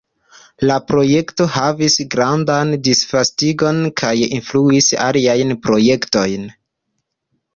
[0.69, 6.49] La projekto havis grandan disvastigon kaj influis aliajn projektojn.